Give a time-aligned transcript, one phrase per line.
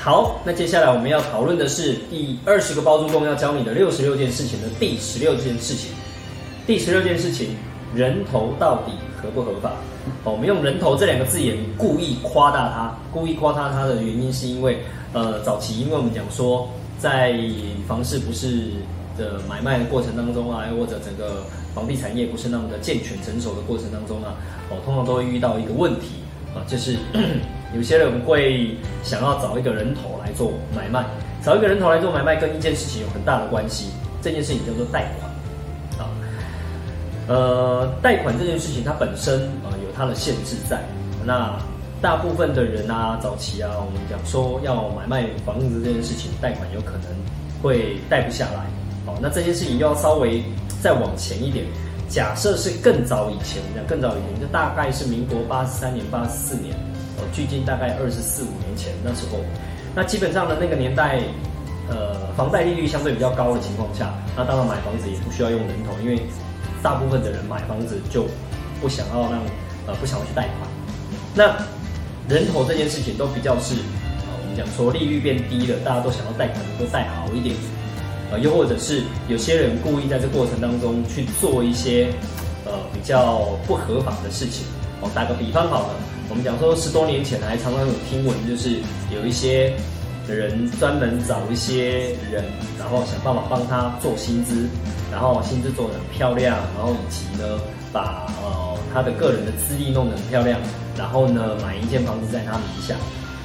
[0.00, 5.90] 好，那接下来我们要讨论的是第二十个包租公要教你的六十六件事情的第十六件事情。
[6.68, 7.56] 第十六件事情，
[7.92, 9.72] 人头到底合不合法？
[10.22, 14.78] 哦，我们用人头这两个字眼故意夸大它，故意夸大它的原因是因为，
[15.12, 16.70] 呃，早期因为我们讲说，
[17.00, 17.36] 在
[17.88, 18.70] 房市不是
[19.18, 21.42] 的买卖的过程当中啊，或者整个
[21.74, 24.36] 房地产业不是那么的健全成熟的过程当中啊，
[24.70, 26.22] 哦，通常都会遇到一个问题
[26.54, 26.96] 啊，就是
[27.74, 31.04] 有些人会想要找一个人头来做买卖，
[31.44, 33.90] 找一个人头来做买卖跟一件事情有很大的关系，
[34.22, 35.30] 这件事情叫做贷款
[35.98, 36.10] 啊。
[37.28, 40.82] 呃，贷款这件事情它本身啊有它的限制在。
[41.24, 41.58] 那
[42.00, 47.02] 大部分的人啊，早期啊，我们讲说要买卖房子这件事情，贷款有可能
[47.60, 48.64] 会贷不下来。
[49.04, 50.42] 哦，那这件事情要稍微
[50.80, 51.66] 再往前一点。
[52.08, 56.74] 假设是更早以前，讲更早以前，就大概是民国八十三年、八十四年，
[57.32, 59.38] 距今大概二十四五年前那时候，
[59.94, 61.20] 那基本上的那个年代，
[61.88, 66.20] 呃，房贷利率相对比较高的情况下，那当然买房子也不需要用人头，因为
[66.82, 68.26] 大部分的人买房子就
[68.80, 69.40] 不想要让
[69.86, 70.70] 呃不想要去贷款，
[71.34, 71.56] 那
[72.32, 77.56] 人头这件事情都比较是我们讲说利率变低了，大家都想要贷款能够贷好一点，
[78.30, 82.08] 呃又或者是有些人故意在这过程当中去做一些
[82.64, 84.66] 呃比较不合法的事情。
[85.00, 85.94] 哦，打个比方好了，
[86.28, 88.80] 我们讲说十多年前还常常有听闻，就是
[89.14, 89.72] 有一些
[90.28, 92.44] 人专门找一些人，
[92.78, 94.68] 然后想办法帮他做薪资。
[95.10, 97.58] 然后薪资做得很漂亮，然后以及呢，
[97.90, 100.60] 把呃他的个人的资历弄得很漂亮，
[100.98, 102.94] 然后呢买一间房子在他名下，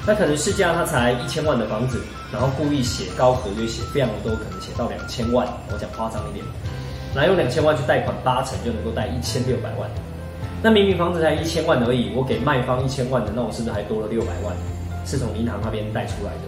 [0.06, 2.02] 那可能市价他才一千万的房子，
[2.34, 6.46] 然后故意写高合约写非常多，可能写到两千万，我讲夸张一点，
[7.16, 9.90] 来用两千万去贷款八成就能够贷一千六百万，
[10.64, 14.56] 那明明房子才一千万而已，我给卖方一千万的，那我是不是还多了六百万？
[15.06, 16.40] 是从银行那边贷出来的。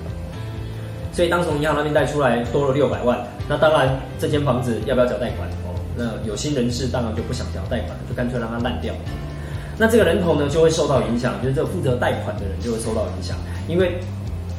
[1.12, 5.76] 所以当从银行那边贷出来多了六百万，那当然这间房子要不要缴贷款哦？
[5.98, 8.94] 那有心人士当然就不想缴贷款，就干脆让它烂掉。
[9.78, 13.36] 那这个人头呢就会受到影响，就是这个负责贷款的人就会受到影响，
[13.68, 14.00] 因为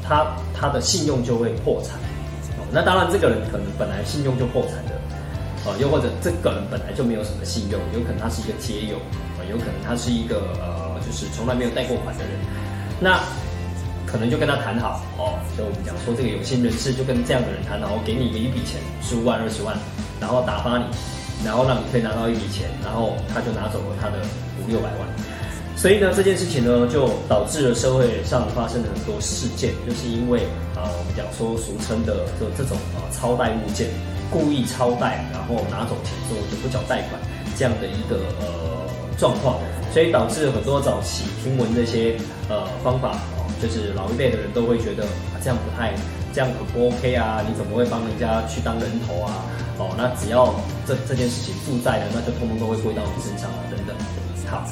[0.05, 1.97] 他他的信用就会破产。
[2.61, 4.93] 哦，那当然这个人可能本来信用就破产的，
[5.65, 8.97] 哦，又或者这个人本来就没有什么信用，有可能他是一个街友，
[9.51, 12.33] 有可能他是一个呃，就是从来没有贷过款的人，
[13.01, 13.21] 那。
[14.07, 19.77] 可能就跟他谈好哦，就我们讲说这个有心人士就跟这样的人谈好，我给你一一笔钱，十五万二十万，
[20.21, 20.85] 然后打发你，
[21.45, 24.23] 然后让你可以拿到一笔钱，然后他就拿走了他的
[24.63, 25.03] 五六百万。
[25.75, 30.47] 所以呢，这件事情呢，就导致了社会上发生了很多事件，就是因为
[30.79, 33.91] 啊，我们讲说俗称的这这种啊超贷物件，
[34.31, 37.21] 故意超贷，然后拿走钱之后就不缴贷款
[37.59, 38.76] 这样的一个呃
[39.19, 39.59] 状况，
[39.93, 42.17] 所以导致很多早期听闻这些
[42.49, 43.17] 呃方法。
[43.57, 45.95] 就是老一辈的人都会觉得啊，这样不太，
[46.31, 47.41] 这样很不 OK 啊！
[47.49, 49.33] 你怎么会帮人家去当人头啊？
[49.79, 50.55] 哦，那只要
[50.87, 53.97] 这这件事情负债的，那就通通都会归到你身上啊，等等。
[54.45, 54.63] 好，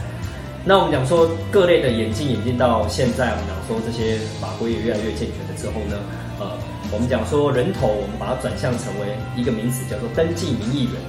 [0.66, 5.96] 那我们讲说各类的眼镜眼镜到现在，我们讲说这些法规也越来越健全了之后呢，
[6.38, 6.52] 呃，
[6.92, 11.00] 我们讲说人头，我们把它转向成为一个名词，叫做登记名义人。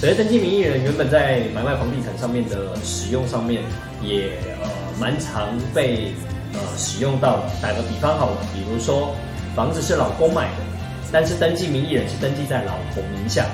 [0.00, 3.62] 所谓登记名义人，原本在买卖房地产上面的使用上面，
[4.02, 4.68] 也呃
[4.98, 6.12] 蛮常被。
[6.52, 7.42] 呃，使用到的。
[7.62, 9.14] 打个比方好了，比如说
[9.54, 10.64] 房子是老公买的，
[11.12, 13.44] 但是登记名义人是登记在老婆名下，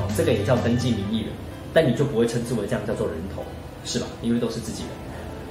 [0.00, 1.28] 哦，这个也叫登记名义人，
[1.72, 3.44] 但你就不会称之为这样叫做人头，
[3.84, 4.06] 是吧？
[4.20, 4.90] 因为都是自己人。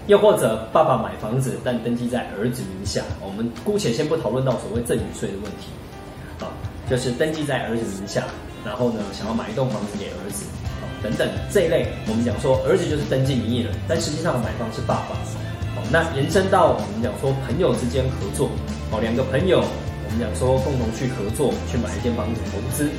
[0.07, 5.69] 又或者爸爸买房子，但登记在儿子名下，我们姑且先不讨论到所谓赠与税的问题，
[6.43, 6.51] 啊，
[6.89, 8.25] 就是登记在儿子名下，
[8.65, 10.45] 然后呢，想要买一栋房子给儿子，
[10.79, 15.15] 啊，等等这一类，我们讲说儿子就是登记名义人，但实际上的买方是爸爸。
[15.91, 18.51] 那延伸到我们讲说朋友之间合作，
[18.91, 22.91] 哦，两个朋友，我们讲说共同去合作去买一间房子投资，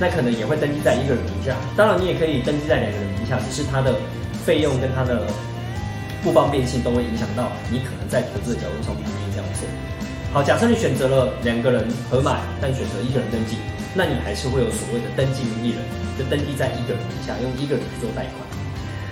[0.00, 1.54] 那可能也会登记在一个人名下。
[1.76, 3.94] 当然，你也可以登记在两个人名下，只是它的
[4.42, 5.22] 费用跟它的
[6.24, 9.68] 不方便性都会影响到你可能在投资的角度上不愿意这样做。
[10.32, 13.58] 好，假设你选择了两个人合买，但选择一个人登记，
[13.94, 15.78] 那你还是会有所谓的登记名义人，
[16.18, 18.48] 就登记在一个人名下，用一个人去做贷款。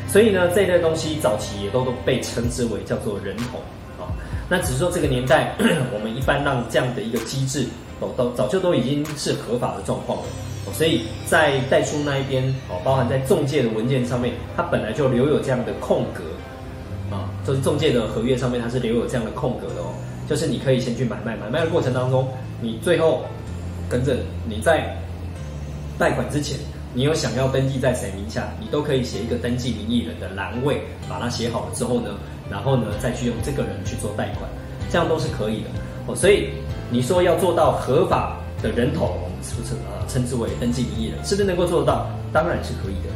[0.09, 3.59] 所以呢，这一类东西早期也都都被称之为叫做人头
[4.03, 4.09] 啊。
[4.49, 5.55] 那只是说这个年代，
[5.93, 7.67] 我们一般让这样的一个机制，
[8.01, 10.25] 都都早就都已经是合法的状况了。
[10.73, 16.23] 所以在代书那一边，哦，包含在中介的文件上面，它本来就留有这样的空格
[17.15, 19.93] 啊，就是中介的合约上面它是留有这样的空格的哦。
[20.29, 22.29] 就是你可以先去买卖，买卖的过程当中，
[22.61, 23.25] 你最后
[23.89, 24.17] 跟着
[24.49, 24.97] 你在
[25.99, 26.59] 贷款之前。
[26.95, 32.15] 你有想要登记在谁名下，你都可以写一个登记名义人的栏位，把它写好了之后呢，
[32.51, 34.49] 然后呢再去用这个人去做贷款，
[34.91, 35.69] 这样都是可以的。
[36.07, 36.49] 哦，所以
[36.91, 42.09] 你说要做到合法的人头，我们是不是啊称之为登记名义人，是不是能够做到？
[42.33, 43.11] 当然是可以的。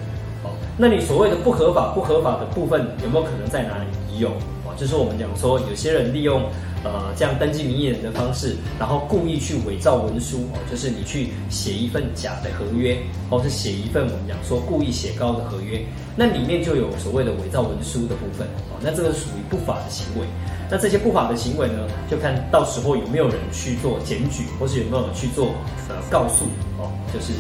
[0.45, 4.19] 哦，那你所谓的不合法、不合法的部分有没有可能在哪里？
[4.19, 4.29] 有
[4.67, 6.43] 哦，就是我们讲说有些人利用。
[6.85, 12.99] 呃，这样登记名义人的方式，然后故意去伪造文书哦，就是你去写一份假的合约，
[13.31, 15.81] 或是写一份我们讲说故意写高的合约，
[16.17, 20.27] 那里面就有所谓的伪造文书的部分哦，那这个属于不法的行为。
[20.71, 25.55] 那这些不法的行为呢，就看到时候有没有人去做检举，或是有没有人去做
[25.89, 26.47] 呃告诉
[26.79, 27.33] 哦，就是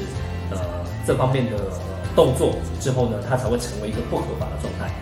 [0.50, 0.58] 呃
[1.06, 1.56] 这方面的
[2.14, 4.92] 动作之后呢，它才会成为一个不合法的状态。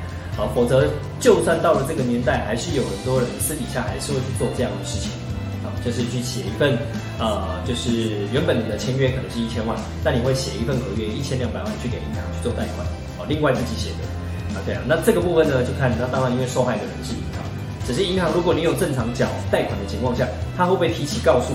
[0.40, 0.88] 啊，否则
[1.20, 5.12] 就算到了这个年代，还是有很多人私底下还是会去做这样的事情，
[5.60, 6.78] 啊，就是去写一份，
[7.18, 12.86] 呃，就是原本你的签约可能是一千万，但你会写一份合约一千两百万去给银行去做贷款，
[13.18, 17.44] 哦，另外自己写的，啊，对啊，那这个部分呢，就看那当然因为受害的人是银行，
[17.86, 20.26] 只是银行如果你有正常缴贷款的情况下，
[20.56, 21.52] 他会不会提起告诉，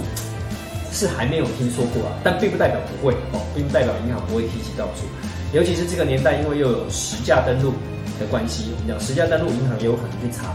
[0.94, 5.10] 是还没有听说过啊，但并不代表不会，哦，并不代表银行不会提起告诉，
[5.58, 7.74] 尤其是这个年代，因为又有实价登录。
[8.20, 10.54] 的关系，我们讲实价登录，银行也有可能去查，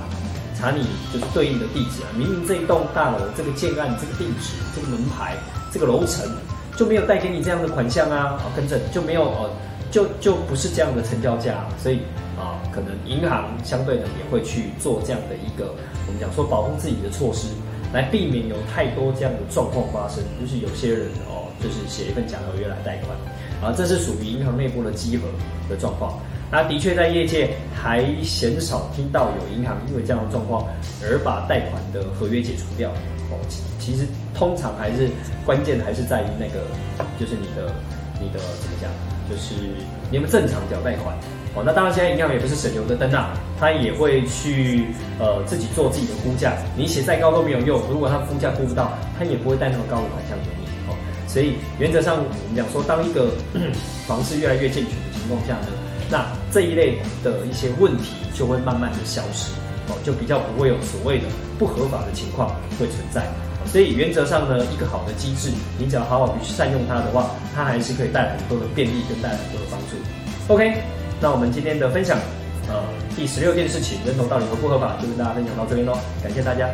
[0.59, 2.09] 查你就是对应的地址啊。
[2.17, 5.37] 明明这一栋大楼这个建案这个地址这个门牌
[5.73, 6.29] 这个楼层
[6.77, 9.51] 就没有带给你这样的款项啊，啊，跟着就没有哦，
[9.91, 12.01] 就就不是这样的成交价，所以
[12.39, 15.75] 啊，可能银行相对的也会去做这样的一个
[16.07, 17.49] 我们讲说保护自己的措施，
[17.93, 23.17] 来避免有太多这样的状况发生，就是有些人哦，就是写一份假合约来贷款，
[23.63, 25.25] 啊，这是属于银行内部的稽核
[25.69, 26.19] 的状况。
[26.51, 30.67] 那的确，在业界还鲜少听到有银行因为这样的状况
[31.03, 32.91] 而把贷款的合约解除掉。
[33.31, 33.39] 哦，
[33.79, 34.05] 其实
[34.35, 35.09] 通常还是
[35.47, 36.67] 关键还是在于那个，
[37.21, 37.73] 就是你的
[38.21, 38.91] 你的怎么讲，
[39.31, 39.55] 就是
[40.11, 41.15] 你们正常缴贷款。
[41.55, 43.31] 哦，那当然现在银行也不是省油的灯啊，
[43.61, 44.87] 他也会去
[45.21, 46.55] 呃自己做自己的估价。
[46.77, 50.67] 你写再高都没有用，如果他估价估不到，他也不会贷那么高的款项给你。
[50.91, 50.99] 哦，
[51.29, 53.31] 所以原则上我们讲说，当一个
[54.09, 55.90] 房市越来越健全的情况下呢。
[56.11, 59.53] 那这一类的一些问题就会慢慢的消失，
[59.89, 61.27] 哦，就比较不会有所谓的
[61.59, 63.27] 不合法的情况会存在。
[63.67, 69.97] 所以原则上呢，一个好的机制，你只要好好去善用它的话，它还是可以带来很多的便利跟带来很多的帮助。
[70.53, 70.83] OK，
[71.21, 72.19] 那我们今天的分享，
[72.69, 72.83] 呃，
[73.15, 76.69] 第十六件事情，人头到底合不合法，就跟大家分享到这边喽，感谢大家。